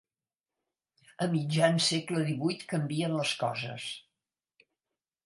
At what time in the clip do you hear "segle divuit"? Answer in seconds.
1.87-2.65